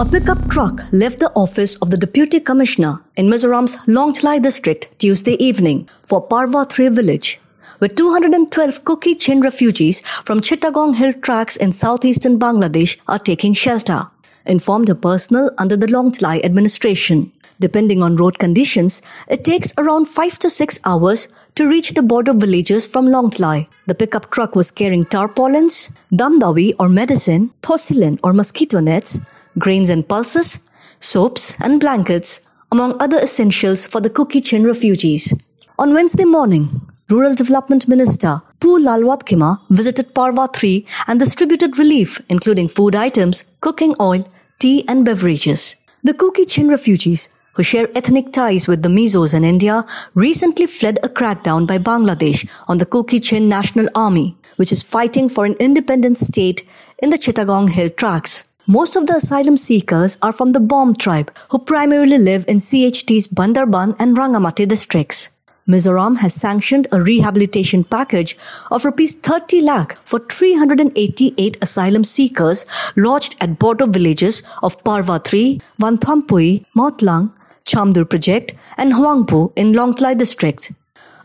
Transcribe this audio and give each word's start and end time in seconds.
A 0.00 0.04
pickup 0.04 0.48
truck 0.48 0.80
left 0.92 1.18
the 1.18 1.32
office 1.34 1.74
of 1.82 1.90
the 1.90 1.96
Deputy 1.96 2.38
Commissioner 2.38 3.00
in 3.16 3.26
Mizoram's 3.26 3.74
Lawngtlai 3.86 4.40
district 4.40 4.96
Tuesday 5.00 5.32
evening 5.44 5.88
for 6.04 6.24
Parva 6.24 6.64
3 6.64 6.90
village, 6.90 7.40
where 7.78 7.88
212 7.88 8.84
Kuki 8.84 9.16
Chin 9.16 9.40
refugees 9.40 10.00
from 10.24 10.40
Chittagong 10.40 10.94
Hill 10.94 11.14
tracts 11.14 11.56
in 11.56 11.72
southeastern 11.72 12.38
Bangladesh 12.38 12.96
are 13.08 13.18
taking 13.18 13.54
shelter, 13.54 14.06
informed 14.46 14.88
a 14.88 14.94
personnel 14.94 15.50
under 15.58 15.76
the 15.76 15.88
Lawngtlai 15.88 16.44
administration. 16.44 17.32
Depending 17.58 18.00
on 18.00 18.14
road 18.14 18.38
conditions, 18.38 19.02
it 19.28 19.44
takes 19.44 19.74
around 19.78 20.06
5 20.06 20.38
to 20.38 20.48
6 20.48 20.78
hours 20.84 21.26
to 21.56 21.68
reach 21.68 21.94
the 21.94 22.02
border 22.02 22.34
villages 22.34 22.86
from 22.86 23.06
Lawngtlai. 23.06 23.66
The 23.88 23.96
pickup 23.96 24.30
truck 24.30 24.54
was 24.54 24.70
carrying 24.70 25.06
tarpaulins, 25.06 25.90
damdawi 26.12 26.74
or 26.78 26.88
medicine, 26.88 27.50
porcelain 27.62 28.20
or 28.22 28.32
mosquito 28.32 28.78
nets, 28.78 29.18
grains 29.58 29.90
and 29.90 30.08
pulses, 30.08 30.70
soaps 31.00 31.60
and 31.60 31.80
blankets, 31.80 32.50
among 32.70 33.00
other 33.00 33.18
essentials 33.18 33.86
for 33.86 34.00
the 34.00 34.10
Kuki 34.10 34.40
Chin 34.40 34.64
refugees. 34.64 35.32
On 35.78 35.94
Wednesday 35.94 36.24
morning, 36.24 36.82
Rural 37.08 37.34
Development 37.34 37.88
Minister 37.88 38.42
Pu 38.60 38.78
Lalruatkima 38.80 39.60
visited 39.70 40.14
Parva 40.14 40.48
3 40.52 40.86
and 41.06 41.18
distributed 41.18 41.78
relief 41.78 42.20
including 42.28 42.68
food 42.68 42.94
items, 42.94 43.44
cooking 43.60 43.94
oil, 43.98 44.30
tea 44.58 44.84
and 44.88 45.04
beverages. 45.04 45.76
The 46.02 46.12
Kuki 46.12 46.44
Chin 46.44 46.68
refugees 46.68 47.30
who 47.54 47.62
share 47.62 47.88
ethnic 47.96 48.32
ties 48.32 48.68
with 48.68 48.82
the 48.82 48.88
Mizos 48.88 49.34
in 49.34 49.42
India 49.42 49.84
recently 50.14 50.66
fled 50.66 50.98
a 51.02 51.08
crackdown 51.08 51.66
by 51.66 51.78
Bangladesh 51.78 52.48
on 52.68 52.78
the 52.78 52.86
Kuki 52.86 53.20
Chin 53.20 53.48
National 53.48 53.88
Army, 53.94 54.36
which 54.56 54.70
is 54.70 54.82
fighting 54.82 55.28
for 55.28 55.44
an 55.44 55.54
independent 55.54 56.18
state 56.18 56.68
in 56.98 57.10
the 57.10 57.16
Chittagong 57.16 57.70
Hill 57.70 57.88
tracts. 57.90 58.47
Most 58.70 58.96
of 58.96 59.06
the 59.06 59.14
asylum 59.14 59.56
seekers 59.56 60.18
are 60.20 60.30
from 60.30 60.52
the 60.52 60.60
Bom 60.60 60.94
tribe, 60.94 61.34
who 61.48 61.58
primarily 61.58 62.18
live 62.18 62.44
in 62.46 62.58
CHT's 62.58 63.26
Bandarban 63.26 63.96
and 63.98 64.14
Rangamati 64.14 64.68
districts. 64.68 65.30
Mizoram 65.66 66.18
has 66.18 66.34
sanctioned 66.34 66.86
a 66.92 67.00
rehabilitation 67.00 67.82
package 67.82 68.36
of 68.70 68.84
rupees 68.84 69.18
30 69.20 69.62
lakh 69.62 69.96
for 70.04 70.18
388 70.18 71.56
asylum 71.62 72.04
seekers 72.04 72.66
lodged 72.94 73.36
at 73.40 73.58
border 73.58 73.86
villages 73.86 74.42
of 74.62 74.84
Parva 74.84 75.18
3, 75.18 75.62
Vanthampui, 75.80 76.66
Mautlang, 76.76 77.32
Chamdur 77.64 78.04
Project 78.04 78.52
and 78.76 78.92
Huangpu 78.92 79.50
in 79.56 79.72
Lawngtlai 79.72 80.18
district. 80.18 80.72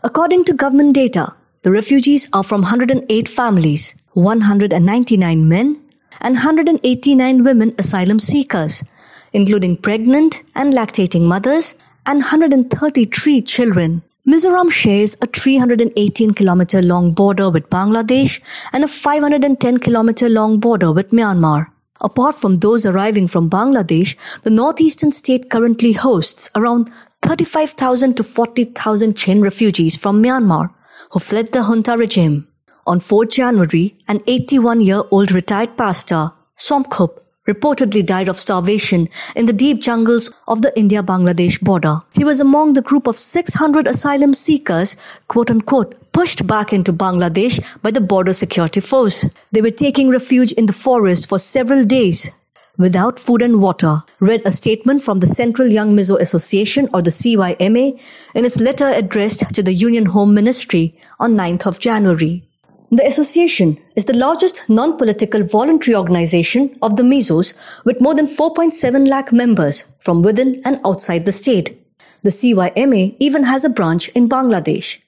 According 0.02 0.46
to 0.46 0.54
government 0.54 0.94
data, 0.94 1.34
the 1.60 1.70
refugees 1.70 2.26
are 2.32 2.42
from 2.42 2.62
108 2.62 3.28
families, 3.28 4.02
199 4.14 5.46
men 5.46 5.83
and 6.20 6.34
189 6.36 7.42
women 7.44 7.74
asylum 7.78 8.18
seekers, 8.18 8.84
including 9.32 9.76
pregnant 9.76 10.42
and 10.54 10.72
lactating 10.72 11.22
mothers 11.22 11.74
and 12.06 12.20
133 12.20 13.42
children. 13.42 14.02
Mizoram 14.26 14.70
shares 14.70 15.16
a 15.20 15.26
318 15.26 16.32
kilometer 16.34 16.80
long 16.80 17.12
border 17.12 17.50
with 17.50 17.68
Bangladesh 17.68 18.40
and 18.72 18.84
a 18.84 18.88
510 18.88 19.78
kilometer 19.78 20.28
long 20.28 20.60
border 20.60 20.92
with 20.92 21.10
Myanmar. 21.10 21.66
Apart 22.00 22.34
from 22.34 22.56
those 22.56 22.86
arriving 22.86 23.26
from 23.26 23.50
Bangladesh, 23.50 24.16
the 24.42 24.50
northeastern 24.50 25.12
state 25.12 25.50
currently 25.50 25.92
hosts 25.92 26.50
around 26.54 26.90
35,000 27.22 28.16
to 28.16 28.22
40,000 28.22 29.16
Chin 29.16 29.42
refugees 29.42 29.96
from 29.96 30.22
Myanmar 30.22 30.70
who 31.10 31.20
fled 31.20 31.52
the 31.52 31.62
junta 31.62 31.96
regime. 31.96 32.46
On 32.86 33.00
4 33.00 33.24
January, 33.26 33.96
an 34.08 34.18
81-year-old 34.20 35.32
retired 35.32 35.76
pastor, 35.76 36.32
Somkhup, 36.56 37.18
reportedly 37.48 38.04
died 38.04 38.28
of 38.28 38.36
starvation 38.36 39.08
in 39.34 39.46
the 39.46 39.54
deep 39.54 39.80
jungles 39.80 40.30
of 40.46 40.60
the 40.60 40.72
India-Bangladesh 40.78 41.62
border. 41.62 42.02
He 42.12 42.24
was 42.24 42.40
among 42.40 42.74
the 42.74 42.82
group 42.82 43.06
of 43.06 43.16
600 43.16 43.86
asylum 43.86 44.34
seekers, 44.34 44.96
quote-unquote, 45.28 46.12
pushed 46.12 46.46
back 46.46 46.72
into 46.72 46.92
Bangladesh 46.92 47.58
by 47.82 47.90
the 47.90 48.00
border 48.00 48.34
security 48.34 48.80
force. 48.80 49.34
They 49.50 49.62
were 49.62 49.70
taking 49.70 50.10
refuge 50.10 50.52
in 50.52 50.66
the 50.66 50.72
forest 50.74 51.28
for 51.28 51.38
several 51.38 51.84
days 51.84 52.30
without 52.76 53.18
food 53.18 53.40
and 53.40 53.60
water, 53.60 54.02
read 54.20 54.42
a 54.44 54.50
statement 54.50 55.02
from 55.02 55.20
the 55.20 55.26
Central 55.26 55.68
Young 55.68 55.96
Mizo 55.96 56.18
Association 56.20 56.88
or 56.92 57.02
the 57.02 57.10
CYMA 57.10 58.00
in 58.34 58.44
its 58.44 58.60
letter 58.60 58.88
addressed 58.88 59.54
to 59.54 59.62
the 59.62 59.72
Union 59.72 60.06
Home 60.06 60.34
Ministry 60.34 60.98
on 61.20 61.34
9th 61.34 61.66
of 61.66 61.78
January. 61.78 62.43
The 62.90 63.06
association 63.06 63.78
is 63.96 64.04
the 64.04 64.16
largest 64.16 64.68
non-political 64.68 65.44
voluntary 65.44 65.96
organization 65.96 66.76
of 66.82 66.96
the 66.96 67.02
Mizos 67.02 67.54
with 67.84 68.00
more 68.00 68.14
than 68.14 68.26
4.7 68.26 69.08
lakh 69.08 69.32
members 69.32 69.94
from 70.00 70.22
within 70.22 70.60
and 70.64 70.80
outside 70.84 71.24
the 71.24 71.32
state. 71.32 71.80
The 72.22 72.30
CYMA 72.30 73.16
even 73.18 73.44
has 73.44 73.64
a 73.64 73.70
branch 73.70 74.08
in 74.08 74.28
Bangladesh. 74.28 75.00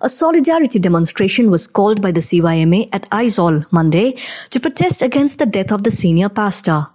A 0.00 0.08
solidarity 0.08 0.78
demonstration 0.78 1.50
was 1.50 1.66
called 1.66 2.00
by 2.00 2.12
the 2.12 2.20
CYMA 2.20 2.88
at 2.92 3.08
Aizawl 3.10 3.70
Monday 3.72 4.12
to 4.50 4.60
protest 4.60 5.02
against 5.02 5.38
the 5.38 5.46
death 5.46 5.72
of 5.72 5.82
the 5.82 5.90
senior 5.90 6.28
pastor. 6.28 6.86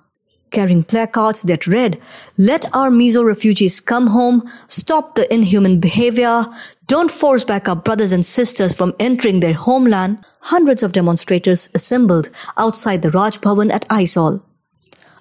Carrying 0.52 0.84
placards 0.84 1.44
that 1.44 1.66
read, 1.66 2.00
Let 2.38 2.66
our 2.76 2.90
Mizo 2.90 3.26
refugees 3.26 3.80
come 3.80 4.08
home, 4.08 4.44
stop 4.68 5.16
the 5.16 5.34
inhuman 5.34 5.80
behavior, 5.80 6.46
don't 6.88 7.10
force 7.10 7.46
back 7.46 7.70
our 7.70 7.76
brothers 7.76 8.12
and 8.12 8.26
sisters 8.26 8.74
from 8.74 8.94
entering 9.00 9.40
their 9.40 9.54
homeland, 9.54 10.26
hundreds 10.42 10.84
of 10.84 10.92
demonstrators 10.92 11.70
assembled 11.74 12.30
outside 12.58 13.02
the 13.02 13.12
Raj 13.12 13.40
Bhavan 13.40 13.72
at 13.72 13.88
Aizawl. 13.88 14.42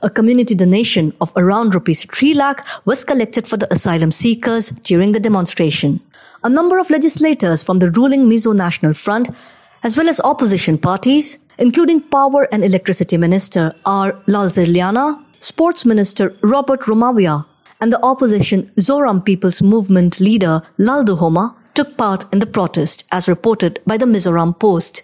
A 0.02 0.10
community 0.10 0.56
donation 0.56 1.12
of 1.20 1.32
around 1.36 1.74
rupees 1.74 2.04
3 2.06 2.34
lakh 2.34 2.66
was 2.84 3.04
collected 3.04 3.47
for 3.47 3.56
the 3.56 3.72
asylum 3.72 4.10
seekers 4.10 4.70
during 4.70 5.12
the 5.12 5.20
demonstration. 5.20 6.00
A 6.42 6.48
number 6.48 6.80
of 6.80 6.91
legislators 6.91 7.62
from 7.62 7.78
the 7.78 7.91
ruling 7.92 8.28
Mizo 8.28 8.56
National 8.56 8.94
Front, 8.94 9.30
as 9.84 9.97
well 9.97 10.08
as 10.08 10.20
opposition 10.22 10.76
parties, 10.76 11.47
including 11.60 12.00
Power 12.00 12.48
and 12.50 12.65
Electricity 12.65 13.16
Minister 13.16 13.72
R. 13.84 14.12
Lalzirliana, 14.26 15.22
Sports 15.38 15.84
Minister 15.84 16.34
Robert 16.43 16.81
Romawia, 16.81 17.44
and 17.81 17.93
the 17.93 18.03
opposition 18.03 18.71
Zoram 18.76 19.25
People's 19.25 19.62
Movement 19.62 20.19
leader 20.21 20.62
Lalduhoma 20.78 21.54
took 21.75 21.97
part 21.97 22.25
in 22.32 22.38
the 22.38 22.47
protest 22.47 23.06
as 23.12 23.28
reported 23.28 23.78
by 23.87 23.97
the 23.97 24.06
Mizoram 24.06 24.59
Post. 24.59 25.03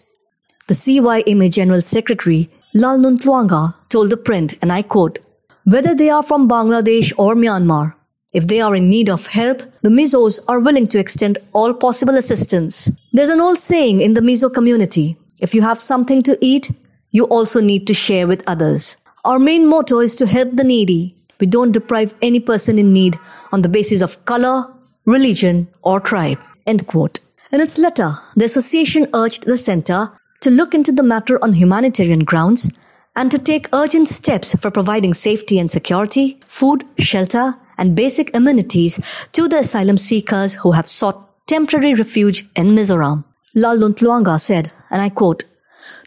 The 0.66 0.74
CYMA 0.74 1.52
General 1.52 1.80
Secretary 1.80 2.50
Lalnuntluanga 2.74 3.74
told 3.88 4.10
the 4.10 4.16
print, 4.16 4.54
and 4.60 4.72
I 4.72 4.82
quote, 4.82 5.18
whether 5.64 5.94
they 5.94 6.10
are 6.10 6.22
from 6.22 6.48
Bangladesh 6.48 7.12
or 7.18 7.34
Myanmar, 7.34 7.94
if 8.32 8.46
they 8.46 8.60
are 8.60 8.76
in 8.76 8.90
need 8.90 9.08
of 9.08 9.28
help, 9.28 9.62
the 9.82 9.88
Mizos 9.88 10.40
are 10.48 10.60
willing 10.60 10.86
to 10.88 10.98
extend 10.98 11.38
all 11.52 11.72
possible 11.72 12.14
assistance. 12.16 12.90
There's 13.12 13.30
an 13.30 13.40
old 13.40 13.58
saying 13.58 14.00
in 14.00 14.14
the 14.14 14.20
Mizo 14.20 14.52
community, 14.52 15.16
if 15.40 15.54
you 15.54 15.62
have 15.62 15.80
something 15.80 16.22
to 16.22 16.38
eat, 16.40 16.70
you 17.10 17.24
also 17.24 17.60
need 17.60 17.86
to 17.86 17.94
share 17.94 18.26
with 18.26 18.42
others. 18.46 18.96
Our 19.24 19.38
main 19.38 19.66
motto 19.66 20.00
is 20.00 20.16
to 20.16 20.26
help 20.26 20.52
the 20.52 20.64
needy. 20.64 21.14
We 21.40 21.46
don't 21.46 21.72
deprive 21.72 22.14
any 22.22 22.40
person 22.40 22.78
in 22.78 22.92
need 22.92 23.16
on 23.52 23.62
the 23.62 23.68
basis 23.68 24.00
of 24.00 24.24
color, 24.24 24.72
religion, 25.04 25.68
or 25.82 26.00
tribe. 26.00 26.38
End 26.66 26.86
quote. 26.86 27.20
In 27.52 27.60
its 27.60 27.78
letter, 27.78 28.12
the 28.34 28.44
association 28.44 29.08
urged 29.14 29.44
the 29.44 29.56
center 29.56 30.12
to 30.40 30.50
look 30.50 30.74
into 30.74 30.92
the 30.92 31.02
matter 31.02 31.42
on 31.42 31.54
humanitarian 31.54 32.24
grounds 32.24 32.70
and 33.14 33.30
to 33.30 33.38
take 33.38 33.68
urgent 33.72 34.08
steps 34.08 34.54
for 34.60 34.70
providing 34.70 35.14
safety 35.14 35.58
and 35.58 35.70
security, 35.70 36.38
food, 36.46 36.84
shelter, 36.98 37.54
and 37.78 37.96
basic 37.96 38.34
amenities 38.34 39.00
to 39.32 39.48
the 39.48 39.58
asylum 39.58 39.96
seekers 39.96 40.54
who 40.56 40.72
have 40.72 40.88
sought 40.88 41.46
temporary 41.46 41.94
refuge 41.94 42.48
in 42.54 42.74
Mizoram. 42.74 43.24
Lalnuntluanga 43.54 44.38
said, 44.38 44.72
and 44.90 45.02
I 45.02 45.08
quote, 45.08 45.44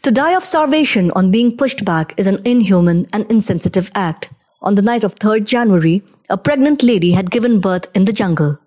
To 0.02 0.10
die 0.10 0.32
of 0.32 0.44
starvation 0.44 1.10
on 1.12 1.30
being 1.30 1.56
pushed 1.56 1.84
back 1.84 2.14
is 2.16 2.26
an 2.26 2.40
inhuman 2.44 3.06
and 3.12 3.30
insensitive 3.30 3.90
act. 3.94 4.32
On 4.62 4.74
the 4.74 4.82
night 4.82 5.04
of 5.04 5.16
3rd 5.16 5.46
January, 5.46 6.02
a 6.28 6.36
pregnant 6.36 6.82
lady 6.82 7.12
had 7.12 7.30
given 7.30 7.60
birth 7.60 7.88
in 7.94 8.04
the 8.04 8.12
jungle. 8.12 8.58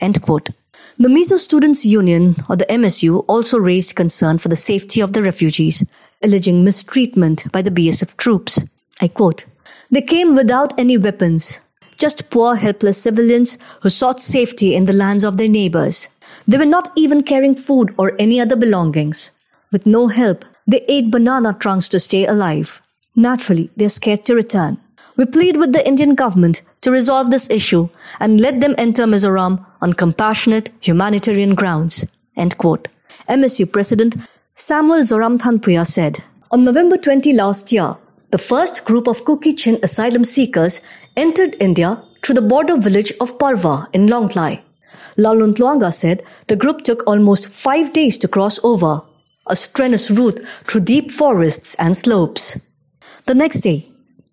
End 0.00 0.22
quote. 0.22 0.50
The 0.98 1.08
Mizo 1.08 1.38
Students 1.38 1.84
Union, 1.84 2.36
or 2.48 2.56
the 2.56 2.66
MSU, 2.66 3.24
also 3.26 3.58
raised 3.58 3.96
concern 3.96 4.38
for 4.38 4.48
the 4.48 4.56
safety 4.56 5.00
of 5.00 5.12
the 5.12 5.22
refugees, 5.22 5.84
alleging 6.22 6.64
mistreatment 6.64 7.50
by 7.52 7.62
the 7.62 7.70
BSF 7.70 8.16
troops. 8.16 8.64
I 9.00 9.08
quote, 9.08 9.44
They 9.90 10.02
came 10.02 10.34
without 10.34 10.78
any 10.78 10.98
weapons, 10.98 11.60
just 11.96 12.30
poor 12.30 12.56
helpless 12.56 13.02
civilians 13.02 13.58
who 13.82 13.88
sought 13.88 14.20
safety 14.20 14.74
in 14.74 14.86
the 14.86 14.92
lands 14.92 15.24
of 15.24 15.36
their 15.36 15.48
neighbors. 15.48 16.08
They 16.46 16.58
were 16.58 16.64
not 16.64 16.90
even 16.96 17.22
carrying 17.22 17.56
food 17.56 17.94
or 17.98 18.14
any 18.18 18.40
other 18.40 18.56
belongings. 18.56 19.32
With 19.72 19.86
no 19.86 20.08
help, 20.08 20.44
they 20.66 20.84
ate 20.88 21.12
banana 21.12 21.52
trunks 21.54 21.88
to 21.90 22.00
stay 22.00 22.26
alive. 22.26 22.82
Naturally, 23.14 23.70
they're 23.76 23.88
scared 23.88 24.24
to 24.24 24.34
return. 24.34 24.78
We 25.16 25.26
plead 25.26 25.56
with 25.56 25.72
the 25.72 25.86
Indian 25.86 26.14
government 26.14 26.62
to 26.80 26.90
resolve 26.90 27.30
this 27.30 27.48
issue 27.50 27.88
and 28.18 28.40
let 28.40 28.60
them 28.60 28.74
enter 28.78 29.04
Mizoram 29.04 29.64
on 29.80 29.92
compassionate 29.92 30.70
humanitarian 30.80 31.54
grounds. 31.54 32.18
End 32.36 32.58
quote. 32.58 32.88
MSU 33.28 33.70
President 33.70 34.16
Samuel 34.54 35.02
Zoram 35.02 35.38
Thanpuya 35.38 35.86
said, 35.86 36.18
On 36.50 36.64
November 36.64 36.96
20 36.96 37.32
last 37.34 37.70
year, 37.70 37.96
the 38.30 38.38
first 38.38 38.84
group 38.84 39.06
of 39.06 39.24
Kuki 39.24 39.54
Chin 39.54 39.78
asylum 39.82 40.24
seekers 40.24 40.80
entered 41.16 41.54
India 41.60 42.02
through 42.22 42.34
the 42.34 42.42
border 42.42 42.76
village 42.76 43.12
of 43.20 43.38
Parva 43.38 43.86
in 43.92 44.06
Lawngtlai. 44.06 44.62
Lalnuntluanga 45.16 45.92
said 45.92 46.22
the 46.48 46.56
group 46.56 46.82
took 46.82 47.06
almost 47.06 47.48
five 47.48 47.92
days 47.92 48.18
to 48.18 48.28
cross 48.28 48.58
over, 48.64 49.02
a 49.50 49.56
strenuous 49.56 50.10
route 50.10 50.40
through 50.66 50.82
deep 50.82 51.10
forests 51.10 51.74
and 51.74 51.96
slopes. 51.96 52.68
The 53.26 53.34
next 53.34 53.60
day, 53.60 53.86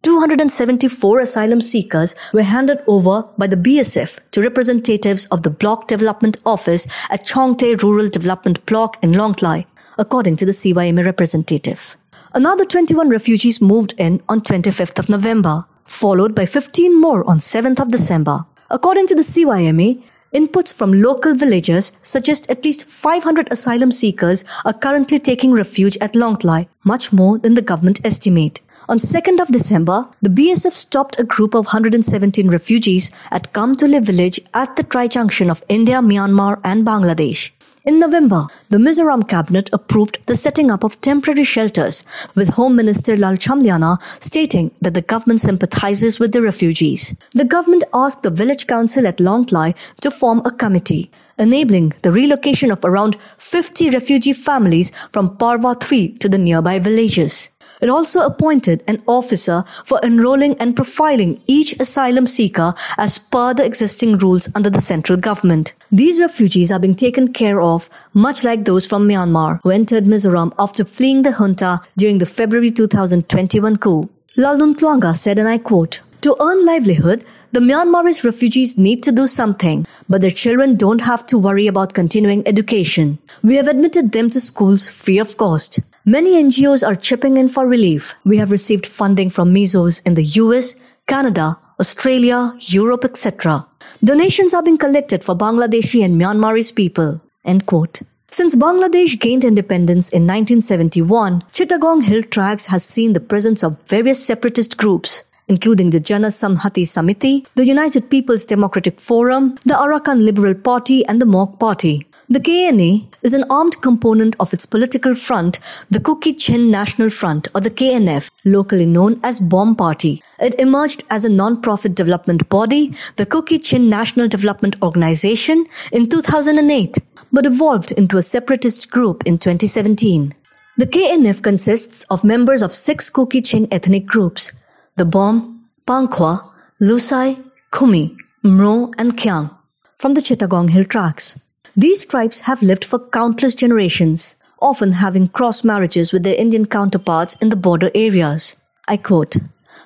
274 0.03 1.19
asylum 1.19 1.59
seekers 1.59 2.15
were 2.31 2.43
handed 2.43 2.79
over 2.87 3.23
by 3.37 3.47
the 3.47 3.57
BSF 3.57 4.29
to 4.31 4.41
representatives 4.41 5.25
of 5.25 5.43
the 5.43 5.49
Block 5.49 5.87
Development 5.87 6.37
Office 6.45 6.87
at 7.09 7.25
Chongte 7.25 7.81
Rural 7.83 8.07
Development 8.07 8.65
Block 8.65 8.97
in 9.03 9.11
Lawngtlai, 9.11 9.65
according 9.97 10.37
to 10.37 10.45
the 10.45 10.53
CYMA 10.53 11.03
representative. 11.03 11.97
Another 12.33 12.63
21 12.63 13.09
refugees 13.09 13.59
moved 13.59 13.93
in 13.97 14.21
on 14.29 14.41
25th 14.41 14.99
of 14.99 15.09
November, 15.09 15.65
followed 15.83 16.35
by 16.35 16.45
15 16.45 17.01
more 17.01 17.27
on 17.29 17.39
7th 17.39 17.81
of 17.81 17.89
December. 17.89 18.45
According 18.69 19.07
to 19.07 19.15
the 19.15 19.23
CYMA, 19.23 20.03
Inputs 20.33 20.73
from 20.73 21.01
local 21.01 21.35
villagers 21.35 21.93
suggest 22.01 22.49
at 22.49 22.65
least 22.65 22.85
500 22.85 23.51
asylum 23.51 23.91
seekers 23.91 24.43
are 24.65 24.73
currently 24.73 25.19
taking 25.19 25.53
refuge 25.53 25.97
at 26.01 26.15
Lawngtlai, 26.15 26.67
much 26.83 27.13
more 27.13 27.37
than 27.37 27.53
the 27.53 27.61
government 27.61 28.01
estimate. 28.03 28.59
On 28.89 28.99
2nd 28.99 29.41
of 29.41 29.47
December, 29.49 30.07
the 30.21 30.29
BSF 30.29 30.73
stopped 30.73 31.19
a 31.19 31.23
group 31.23 31.53
of 31.53 31.67
117 31.67 32.49
refugees 32.49 33.11
at 33.31 33.53
Kamtule 33.53 34.01
village 34.01 34.41
at 34.53 34.75
the 34.75 34.83
tri-junction 34.83 35.49
of 35.49 35.63
India, 35.69 36.01
Myanmar 36.01 36.59
and 36.63 36.85
Bangladesh. 36.85 37.51
In 37.87 37.99
November, 37.99 38.47
the 38.67 38.79
Mizoram 38.79 39.25
cabinet 39.29 39.69
approved 39.71 40.17
the 40.25 40.35
setting 40.35 40.69
up 40.69 40.83
of 40.83 40.99
temporary 40.99 41.45
shelters, 41.45 42.03
with 42.35 42.55
Home 42.55 42.75
Minister 42.75 43.15
Lalchamliana 43.15 44.01
stating 44.21 44.71
that 44.81 44.93
the 44.93 45.01
government 45.01 45.39
sympathizes 45.39 46.19
with 46.19 46.33
the 46.33 46.41
refugees. 46.41 47.15
The 47.31 47.45
government 47.45 47.85
asked 47.93 48.23
the 48.23 48.29
village 48.29 48.67
council 48.67 49.07
at 49.07 49.19
Lawngtlai 49.19 49.73
to 50.01 50.11
form 50.11 50.41
a 50.43 50.51
committee, 50.51 51.09
enabling 51.39 51.93
the 52.01 52.11
relocation 52.11 52.71
of 52.71 52.83
around 52.83 53.15
50 53.37 53.91
refugee 53.91 54.33
families 54.33 54.91
from 55.13 55.37
Parva 55.37 55.75
3 55.75 56.09
to 56.17 56.27
the 56.27 56.37
nearby 56.37 56.79
villages. 56.79 57.51
It 57.79 57.89
also 57.89 58.25
appointed 58.25 58.83
an 58.85 59.01
officer 59.07 59.63
for 59.85 60.01
enrolling 60.03 60.59
and 60.59 60.75
profiling 60.75 61.39
each 61.47 61.79
asylum 61.79 62.27
seeker 62.27 62.73
as 62.97 63.17
per 63.17 63.53
the 63.53 63.65
existing 63.65 64.17
rules 64.17 64.49
under 64.55 64.69
the 64.69 64.81
central 64.81 65.17
government. 65.17 65.71
These 65.91 66.19
refugees 66.19 66.69
are 66.69 66.79
being 66.79 66.95
taken 66.95 67.31
care 67.31 67.61
of 67.61 67.89
much 68.13 68.43
like 68.43 68.65
those 68.65 68.85
from 68.85 69.07
Myanmar 69.07 69.61
who 69.63 69.69
entered 69.71 70.03
Mizoram 70.03 70.53
after 70.59 70.83
fleeing 70.83 71.21
the 71.21 71.31
junta 71.31 71.79
during 71.95 72.17
the 72.17 72.25
February 72.25 72.71
2021 72.71 73.77
coup. 73.77 74.09
Lalnuntluanga 74.37 75.15
said, 75.15 75.39
and 75.39 75.47
I 75.47 75.57
quote, 75.57 76.01
to 76.23 76.35
earn 76.41 76.65
livelihood, 76.65 77.23
the 77.53 77.61
Myanmarese 77.61 78.25
refugees 78.25 78.77
need 78.77 79.01
to 79.03 79.13
do 79.13 79.27
something, 79.27 79.85
but 80.09 80.19
their 80.19 80.29
children 80.31 80.75
don't 80.75 81.01
have 81.01 81.25
to 81.27 81.37
worry 81.37 81.67
about 81.67 81.93
continuing 81.93 82.45
education. 82.45 83.19
We 83.41 83.55
have 83.55 83.67
admitted 83.67 84.11
them 84.11 84.29
to 84.31 84.41
schools 84.41 84.89
free 84.89 85.19
of 85.19 85.37
cost. 85.37 85.79
Many 86.03 86.41
NGOs 86.43 86.85
are 86.85 86.95
chipping 86.95 87.37
in 87.37 87.47
for 87.47 87.65
relief. 87.65 88.15
We 88.25 88.37
have 88.37 88.51
received 88.51 88.85
funding 88.85 89.29
from 89.29 89.53
Mizos 89.53 90.05
in 90.05 90.15
the 90.15 90.23
US, 90.23 90.75
Canada, 91.07 91.59
Australia, 91.79 92.51
Europe, 92.59 93.05
etc. 93.05 93.65
Donations 94.03 94.53
are 94.53 94.61
being 94.61 94.77
collected 94.77 95.23
for 95.23 95.35
Bangladeshi 95.35 96.05
and 96.05 96.21
Myanmarese 96.21 96.75
people. 96.75 97.19
End 97.43 97.65
quote. 97.65 98.01
Since 98.29 98.55
Bangladesh 98.55 99.19
gained 99.19 99.43
independence 99.43 100.09
in 100.09 100.27
1971, 100.27 101.41
Chittagong 101.51 102.03
Hill 102.03 102.21
Tracts 102.21 102.67
has 102.67 102.85
seen 102.85 103.13
the 103.13 103.19
presence 103.19 103.63
of 103.63 103.81
various 103.87 104.23
separatist 104.23 104.77
groups, 104.77 105.23
including 105.47 105.89
the 105.89 105.99
Jana 105.99 106.27
Samhati 106.27 106.83
Samiti, 106.83 107.47
the 107.55 107.65
United 107.65 108.11
People's 108.11 108.45
Democratic 108.45 108.99
Forum, 108.99 109.55
the 109.65 109.73
Arakan 109.73 110.23
Liberal 110.23 110.53
Party, 110.53 111.03
and 111.07 111.19
the 111.19 111.25
Mok 111.25 111.57
Party. 111.57 112.06
The 112.29 112.41
KNA 112.41 113.07
is 113.21 113.33
an 113.33 113.45
armed 113.49 113.81
component 113.81 114.35
of 114.37 114.53
its 114.53 114.65
political 114.65 115.15
front, 115.15 115.59
the 115.89 116.01
Kuki 116.01 116.33
Chin 116.33 116.69
National 116.69 117.09
Front 117.09 117.47
or 117.55 117.61
the 117.61 117.71
KNF, 117.71 118.29
locally 118.43 118.85
known 118.85 119.21
as 119.23 119.39
Bomb 119.39 119.77
Party. 119.77 120.21
It 120.37 120.59
emerged 120.59 121.05
as 121.09 121.23
a 121.23 121.29
non-profit 121.29 121.95
development 121.95 122.49
body, 122.49 122.93
the 123.15 123.25
Kuki 123.25 123.59
Chin 123.59 123.89
National 123.89 124.27
Development 124.27 124.75
Organization, 124.81 125.67
in 125.93 126.09
2008, 126.09 126.97
but 127.31 127.45
evolved 127.45 127.93
into 127.93 128.17
a 128.17 128.21
separatist 128.21 128.91
group 128.91 129.23
in 129.25 129.37
2017. 129.37 130.35
The 130.75 130.85
KNF 130.85 131.41
consists 131.41 132.03
of 132.09 132.25
members 132.25 132.61
of 132.61 132.73
six 132.73 133.09
Kuki 133.09 133.41
Chin 133.41 133.69
ethnic 133.71 134.05
groups, 134.05 134.51
the 134.97 135.05
Bom, 135.05 135.69
Pangkhwa, 135.87 136.41
Lusai, 136.81 137.41
Kumi, 137.71 138.17
Mro, 138.43 138.93
and 138.97 139.15
Kyang, 139.15 139.57
from 139.97 140.13
the 140.13 140.21
Chittagong 140.21 140.71
Hill 140.71 140.83
Tracts. 140.83 141.39
These 141.79 142.07
tribes 142.07 142.39
have 142.41 142.63
lived 142.63 142.83
for 142.83 142.97
countless 142.97 143.53
generations, 143.53 144.37
often 144.59 144.93
having 144.93 145.27
cross 145.27 145.63
marriages 145.63 146.11
with 146.11 146.23
their 146.23 146.33
Indian 146.33 146.65
counterparts 146.65 147.35
in 147.35 147.49
the 147.49 147.55
border 147.55 147.91
areas. 147.93 148.59
I 148.87 148.97
quote, 148.97 149.37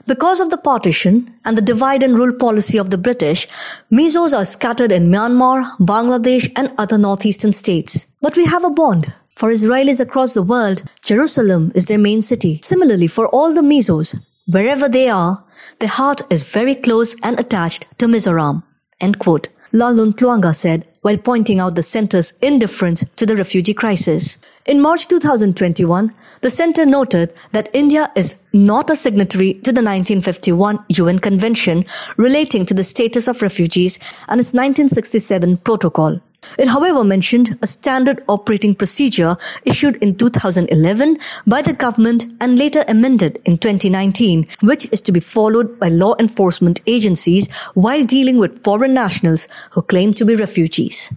because 0.07 0.39
of 0.39 0.49
the 0.49 0.57
partition 0.57 1.33
and 1.43 1.57
the 1.57 1.61
divide 1.61 2.01
and 2.01 2.17
rule 2.17 2.33
policy 2.33 2.77
of 2.77 2.91
the 2.91 2.97
British, 2.97 3.45
Mizos 3.91 4.33
are 4.33 4.45
scattered 4.45 4.93
in 4.93 5.11
Myanmar, 5.11 5.65
Bangladesh, 5.79 6.49
and 6.55 6.73
other 6.77 6.97
northeastern 6.97 7.51
states. 7.51 8.15
But 8.21 8.37
we 8.37 8.45
have 8.45 8.63
a 8.63 8.69
bond. 8.69 9.13
For 9.35 9.51
Israelis 9.51 9.99
across 9.99 10.33
the 10.33 10.43
world, 10.43 10.83
Jerusalem 11.03 11.73
is 11.75 11.87
their 11.87 11.97
main 11.99 12.21
city. 12.21 12.61
Similarly, 12.63 13.07
for 13.07 13.27
all 13.27 13.53
the 13.53 13.61
Mizos, 13.61 14.17
wherever 14.47 14.87
they 14.87 15.09
are, 15.09 15.43
their 15.79 15.89
heart 15.89 16.21
is 16.29 16.43
very 16.43 16.73
close 16.73 17.17
and 17.21 17.37
attached 17.37 17.85
to 17.99 18.07
Mizoram. 18.07 18.63
End 19.01 19.19
quote. 19.19 19.49
Lalnuntluanga 19.73 20.53
said 20.53 20.85
while 21.01 21.17
pointing 21.17 21.59
out 21.59 21.75
the 21.75 21.83
center's 21.83 22.37
indifference 22.39 23.03
to 23.15 23.25
the 23.25 23.35
refugee 23.35 23.73
crisis. 23.73 24.37
In 24.65 24.81
March 24.81 25.07
2021, 25.07 26.13
the 26.41 26.49
center 26.49 26.85
noted 26.85 27.33
that 27.51 27.69
India 27.73 28.11
is 28.15 28.43
not 28.53 28.89
a 28.89 28.95
signatory 28.95 29.53
to 29.53 29.71
the 29.71 29.81
1951 29.81 30.85
UN 30.89 31.19
Convention 31.19 31.85
relating 32.17 32.65
to 32.65 32.73
the 32.73 32.83
status 32.83 33.27
of 33.27 33.41
refugees 33.41 33.97
and 34.27 34.39
its 34.39 34.53
1967 34.53 35.57
protocol. 35.57 36.19
It, 36.57 36.67
however, 36.67 37.03
mentioned 37.03 37.57
a 37.61 37.67
standard 37.67 38.23
operating 38.27 38.75
procedure 38.75 39.35
issued 39.63 39.95
in 39.97 40.15
2011 40.15 41.17
by 41.47 41.61
the 41.61 41.73
government 41.73 42.25
and 42.39 42.57
later 42.57 42.83
amended 42.87 43.39
in 43.45 43.57
2019, 43.57 44.47
which 44.61 44.87
is 44.91 45.01
to 45.01 45.11
be 45.11 45.19
followed 45.19 45.79
by 45.79 45.89
law 45.89 46.15
enforcement 46.19 46.81
agencies 46.87 47.51
while 47.73 48.03
dealing 48.03 48.37
with 48.37 48.63
foreign 48.63 48.93
nationals 48.93 49.47
who 49.71 49.81
claim 49.81 50.13
to 50.13 50.25
be 50.25 50.35
refugees. 50.35 51.13